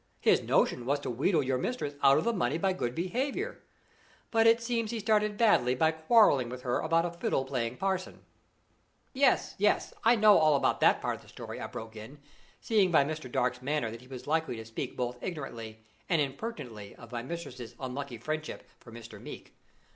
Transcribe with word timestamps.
His 0.19 0.41
notion 0.41 0.87
was 0.87 0.99
to 1.01 1.11
wheedle 1.11 1.43
your 1.43 1.59
mistress 1.59 1.93
out 2.01 2.17
of 2.17 2.23
the 2.23 2.33
money 2.33 2.57
by 2.57 2.73
good 2.73 2.95
behavior; 2.95 3.61
but 4.31 4.47
it 4.47 4.59
seems 4.59 4.89
he 4.89 4.99
started 4.99 5.37
badly 5.37 5.75
by 5.75 5.91
quarreling 5.91 6.49
with 6.49 6.63
her 6.63 6.79
about 6.79 7.05
a 7.05 7.11
fiddle 7.11 7.45
playing 7.45 7.77
parson" 7.77 8.23
"Yes, 9.13 9.53
yes, 9.59 9.93
I 10.03 10.15
know 10.15 10.39
all 10.39 10.55
about 10.55 10.79
that 10.79 11.01
part 11.03 11.17
of 11.17 11.21
the 11.21 11.27
story," 11.27 11.59
I 11.61 11.67
broke 11.67 11.95
in, 11.95 12.17
seeing 12.59 12.89
by 12.89 13.03
Mr. 13.03 13.31
Dark's 13.31 13.61
manner 13.61 13.91
that 13.91 14.01
he 14.01 14.07
was 14.07 14.25
likely 14.25 14.55
to 14.55 14.65
speak 14.65 14.97
both 14.97 15.21
ignorantly 15.21 15.83
and 16.09 16.19
impertinently 16.19 16.95
of 16.95 17.11
my 17.11 17.21
mistress's 17.21 17.75
unlucky 17.79 18.17
friend 18.17 18.43
ship 18.43 18.67
for 18.79 18.91
Mr. 18.91 19.21
Meeke. 19.21 19.53